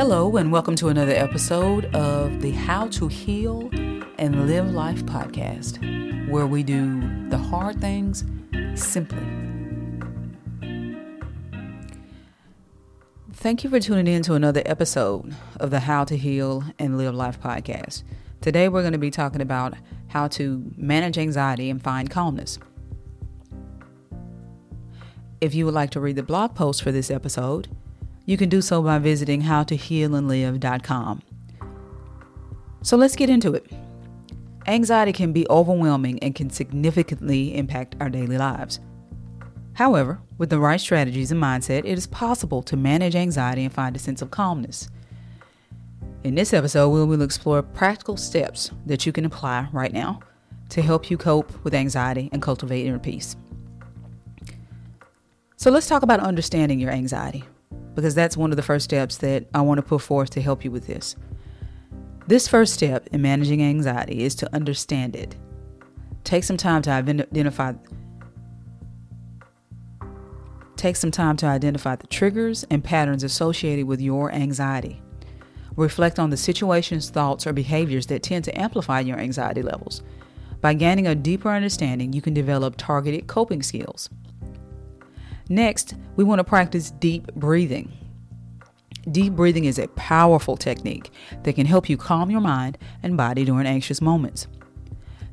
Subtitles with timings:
[0.00, 3.68] Hello, and welcome to another episode of the How to Heal
[4.18, 5.76] and Live Life podcast,
[6.30, 8.24] where we do the hard things
[8.74, 9.22] simply.
[13.34, 17.14] Thank you for tuning in to another episode of the How to Heal and Live
[17.14, 18.02] Life podcast.
[18.40, 19.74] Today, we're going to be talking about
[20.06, 22.58] how to manage anxiety and find calmness.
[25.42, 27.68] If you would like to read the blog post for this episode,
[28.26, 31.22] you can do so by visiting howtohealandlive.com.
[32.82, 33.70] So let's get into it.
[34.66, 38.80] Anxiety can be overwhelming and can significantly impact our daily lives.
[39.74, 43.96] However, with the right strategies and mindset, it is possible to manage anxiety and find
[43.96, 44.88] a sense of calmness.
[46.22, 50.20] In this episode, we will explore practical steps that you can apply right now
[50.68, 53.36] to help you cope with anxiety and cultivate inner peace.
[55.56, 57.44] So, let's talk about understanding your anxiety
[57.94, 60.64] because that's one of the first steps that I want to put forth to help
[60.64, 61.16] you with this.
[62.26, 65.36] This first step in managing anxiety is to understand it.
[66.24, 67.74] Take some time to identify
[70.76, 75.02] Take some time to identify the triggers and patterns associated with your anxiety.
[75.76, 80.02] Reflect on the situations, thoughts, or behaviors that tend to amplify your anxiety levels.
[80.62, 84.08] By gaining a deeper understanding, you can develop targeted coping skills.
[85.50, 87.92] Next, we want to practice deep breathing.
[89.10, 91.10] Deep breathing is a powerful technique
[91.42, 94.46] that can help you calm your mind and body during anxious moments.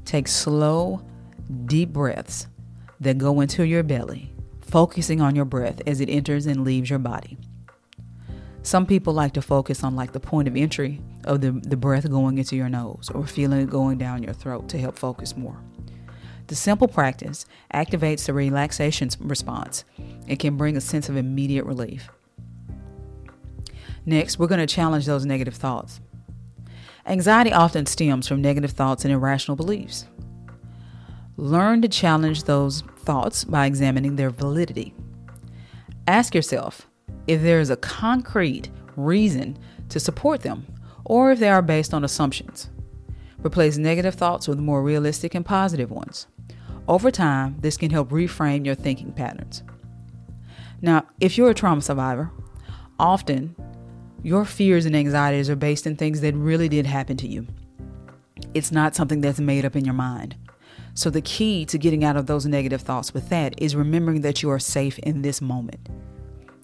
[0.06, 1.06] Take slow,
[1.66, 2.48] deep breaths
[3.00, 6.98] that go into your belly, focusing on your breath as it enters and leaves your
[6.98, 7.38] body.
[8.64, 12.10] Some people like to focus on like the point of entry of the, the breath
[12.10, 15.62] going into your nose or feeling it going down your throat to help focus more.
[16.48, 19.84] The simple practice activates the relaxation response
[20.28, 22.10] and can bring a sense of immediate relief.
[24.06, 26.00] Next, we're going to challenge those negative thoughts.
[27.06, 30.06] Anxiety often stems from negative thoughts and irrational beliefs.
[31.36, 34.94] Learn to challenge those thoughts by examining their validity.
[36.08, 36.88] Ask yourself
[37.28, 39.58] if there is a concrete reason
[39.90, 40.66] to support them
[41.04, 42.70] or if they are based on assumptions.
[43.46, 46.28] Replace negative thoughts with more realistic and positive ones.
[46.88, 49.64] Over time, this can help reframe your thinking patterns.
[50.82, 52.32] Now, if you're a trauma survivor,
[52.98, 53.56] often
[54.24, 57.48] your fears and anxieties are based in things that really did happen to you.
[58.54, 60.36] It's not something that's made up in your mind.
[60.94, 64.42] So, the key to getting out of those negative thoughts with that is remembering that
[64.42, 65.90] you are safe in this moment.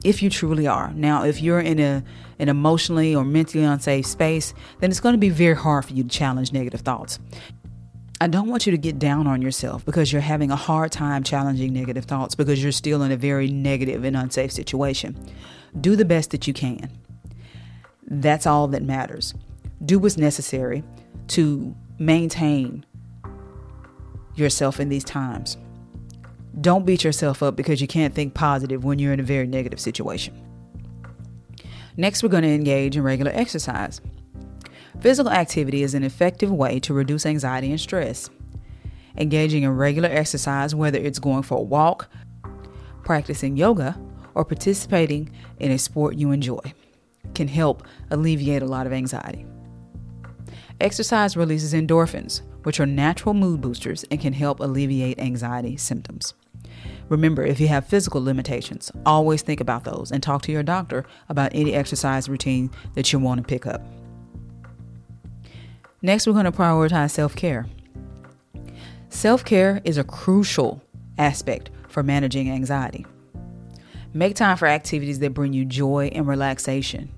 [0.04, 0.92] If you truly are.
[0.94, 2.04] Now, if you're in a,
[2.40, 6.04] an emotionally or mentally unsafe space, then it's going to be very hard for you
[6.04, 7.20] to challenge negative thoughts.
[8.24, 11.24] I don't want you to get down on yourself because you're having a hard time
[11.24, 15.18] challenging negative thoughts because you're still in a very negative and unsafe situation.
[15.82, 16.90] Do the best that you can.
[18.08, 19.34] That's all that matters.
[19.84, 20.86] Do what's necessary
[21.28, 22.86] to maintain
[24.36, 25.58] yourself in these times.
[26.62, 29.82] Don't beat yourself up because you can't think positive when you're in a very negative
[29.82, 30.34] situation.
[31.98, 34.00] Next, we're going to engage in regular exercise.
[35.00, 38.30] Physical activity is an effective way to reduce anxiety and stress.
[39.18, 42.10] Engaging in regular exercise, whether it's going for a walk,
[43.04, 44.00] practicing yoga,
[44.34, 46.74] or participating in a sport you enjoy,
[47.36, 49.46] can help alleviate a lot of anxiety.
[50.82, 56.34] Exercise releases endorphins, which are natural mood boosters and can help alleviate anxiety symptoms.
[57.10, 61.06] Remember, if you have physical limitations, always think about those and talk to your doctor
[61.30, 63.82] about any exercise routine that you want to pick up.
[66.06, 67.66] Next, we're going to prioritize self care.
[69.08, 70.84] Self care is a crucial
[71.18, 73.06] aspect for managing anxiety.
[74.14, 77.10] Make time for activities that bring you joy and relaxation.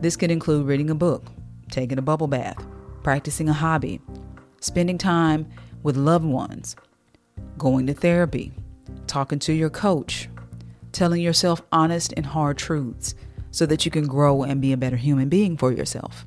[0.00, 1.26] This could include reading a book,
[1.70, 2.66] taking a bubble bath,
[3.02, 4.00] practicing a hobby,
[4.60, 5.46] spending time
[5.82, 6.76] with loved ones,
[7.58, 8.54] going to therapy,
[9.06, 10.30] talking to your coach,
[10.92, 13.14] telling yourself honest and hard truths
[13.50, 16.24] so that you can grow and be a better human being for yourself.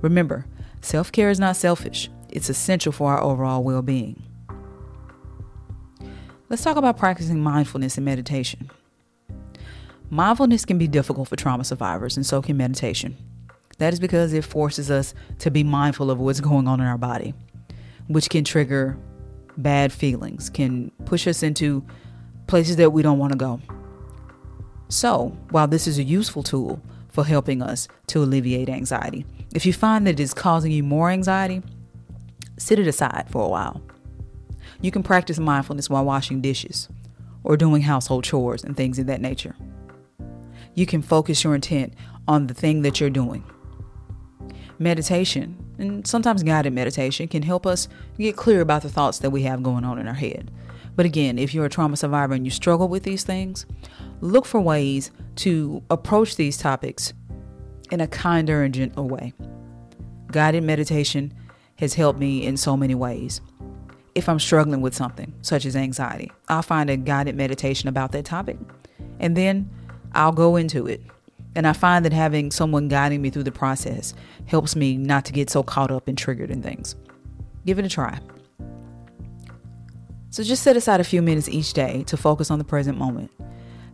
[0.00, 0.46] Remember,
[0.80, 4.22] self care is not selfish, it's essential for our overall well being.
[6.48, 8.70] Let's talk about practicing mindfulness and meditation.
[10.10, 13.16] Mindfulness can be difficult for trauma survivors, and so can meditation.
[13.78, 16.98] That is because it forces us to be mindful of what's going on in our
[16.98, 17.34] body,
[18.06, 18.98] which can trigger
[19.58, 21.84] bad feelings, can push us into
[22.46, 23.60] places that we don't want to go.
[24.88, 29.72] So, while this is a useful tool for helping us to alleviate anxiety, if you
[29.72, 31.62] find that it is causing you more anxiety,
[32.58, 33.82] sit it aside for a while.
[34.80, 36.88] You can practice mindfulness while washing dishes
[37.44, 39.56] or doing household chores and things of that nature.
[40.74, 41.94] You can focus your intent
[42.28, 43.42] on the thing that you're doing.
[44.78, 49.42] Meditation, and sometimes guided meditation, can help us get clear about the thoughts that we
[49.42, 50.52] have going on in our head.
[50.94, 53.66] But again, if you're a trauma survivor and you struggle with these things,
[54.20, 57.12] look for ways to approach these topics
[57.90, 59.32] in a kinder and gentle way.
[60.30, 61.32] Guided meditation
[61.76, 63.40] has helped me in so many ways.
[64.14, 68.24] If I'm struggling with something, such as anxiety, I'll find a guided meditation about that
[68.24, 68.58] topic,
[69.20, 69.70] and then
[70.12, 71.02] I'll go into it.
[71.54, 74.14] And I find that having someone guiding me through the process
[74.46, 76.94] helps me not to get so caught up and triggered in things.
[77.64, 78.18] Give it a try.
[80.30, 83.30] So just set aside a few minutes each day to focus on the present moment.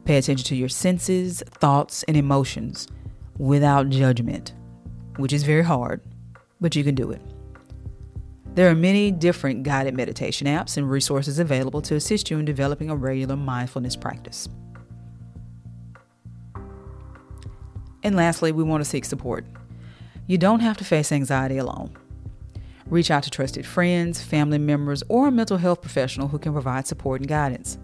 [0.05, 2.89] Pay attention to your senses, thoughts, and emotions
[3.39, 4.53] without judgment,
[5.17, 6.01] which is very hard,
[6.61, 7.21] but you can do it.
[8.55, 12.89] There are many different guided meditation apps and resources available to assist you in developing
[12.89, 14.49] a regular mindfulness practice.
[18.05, 19.45] And lastly, we want to seek support.
[20.27, 21.97] You don't have to face anxiety alone.
[22.87, 26.87] Reach out to trusted friends, family members, or a mental health professional who can provide
[26.87, 27.79] support and guidance.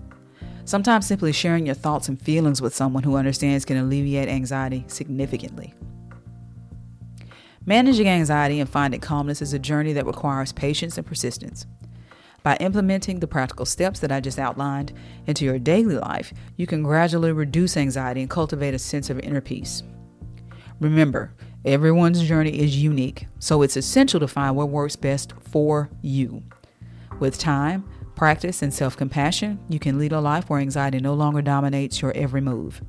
[0.65, 5.75] Sometimes simply sharing your thoughts and feelings with someone who understands can alleviate anxiety significantly.
[7.67, 11.67] Managing anxiety and finding calmness is a journey that requires patience and persistence.
[12.43, 14.93] By implementing the practical steps that I just outlined
[15.27, 19.43] into your daily life, you can gradually reduce anxiety and cultivate a sense of inner
[19.43, 19.83] peace.
[20.81, 21.35] Remember,
[21.67, 26.43] everyone's journey is unique, so it's essential to find what works best for you.
[27.19, 27.85] With time,
[28.21, 32.13] practice, and self compassion, you can lead a life where anxiety no longer dominates your
[32.15, 32.83] every move.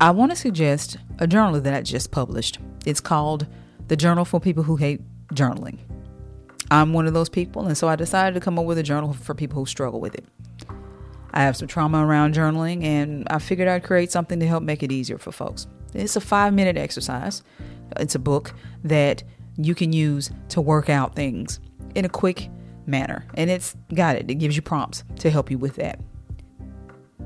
[0.00, 2.58] I want to suggest a journal that I just published.
[2.84, 3.46] It's called
[3.86, 5.00] The Journal for People Who Hate
[5.34, 5.78] Journaling.
[6.68, 9.12] I'm one of those people, and so I decided to come up with a journal
[9.12, 10.24] for people who struggle with it.
[11.32, 14.82] I have some trauma around journaling, and I figured I'd create something to help make
[14.82, 15.68] it easier for folks.
[15.94, 17.44] It's a five minute exercise,
[17.94, 18.52] it's a book
[18.82, 19.22] that
[19.56, 21.60] you can use to work out things
[21.94, 22.48] in a quick
[22.86, 23.26] manner.
[23.34, 26.00] And it's got it, it gives you prompts to help you with that.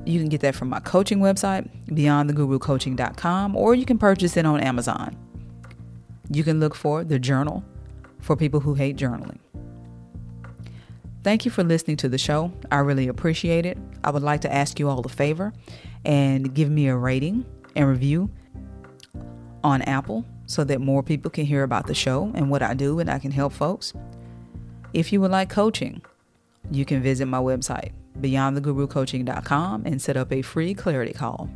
[0.05, 4.59] You can get that from my coaching website, beyondthegurucoaching.com, or you can purchase it on
[4.59, 5.15] Amazon.
[6.29, 7.63] You can look for the journal
[8.19, 9.39] for people who hate journaling.
[11.23, 12.51] Thank you for listening to the show.
[12.69, 13.77] I really appreciate it.
[14.03, 15.53] I would like to ask you all a favor
[16.03, 17.45] and give me a rating
[17.77, 18.29] and review
[19.63, 22.99] on Apple so that more people can hear about the show and what I do
[22.99, 23.93] and I can help folks.
[24.93, 26.03] If you would like coaching,
[26.71, 31.49] you can visit my website, beyondthegurucoaching.com, and set up a free clarity call.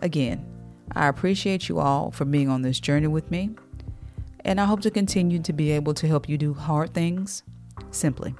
[0.00, 0.44] Again,
[0.92, 3.50] I appreciate you all for being on this journey with me,
[4.44, 7.42] and I hope to continue to be able to help you do hard things
[7.90, 8.34] simply.